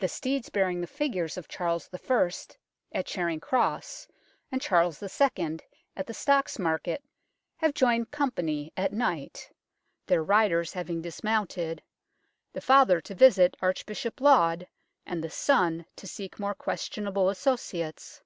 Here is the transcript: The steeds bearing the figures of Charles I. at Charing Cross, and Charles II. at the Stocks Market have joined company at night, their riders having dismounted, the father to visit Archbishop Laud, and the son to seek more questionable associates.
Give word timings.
The 0.00 0.08
steeds 0.08 0.50
bearing 0.50 0.82
the 0.82 0.86
figures 0.86 1.38
of 1.38 1.48
Charles 1.48 1.88
I. 1.94 2.18
at 2.92 3.06
Charing 3.06 3.40
Cross, 3.40 4.06
and 4.52 4.60
Charles 4.60 5.02
II. 5.02 5.60
at 5.96 6.06
the 6.06 6.12
Stocks 6.12 6.58
Market 6.58 7.02
have 7.56 7.72
joined 7.72 8.10
company 8.10 8.70
at 8.76 8.92
night, 8.92 9.50
their 10.04 10.22
riders 10.22 10.74
having 10.74 11.00
dismounted, 11.00 11.82
the 12.52 12.60
father 12.60 13.00
to 13.00 13.14
visit 13.14 13.56
Archbishop 13.62 14.20
Laud, 14.20 14.68
and 15.06 15.24
the 15.24 15.30
son 15.30 15.86
to 15.96 16.06
seek 16.06 16.38
more 16.38 16.54
questionable 16.54 17.30
associates. 17.30 18.20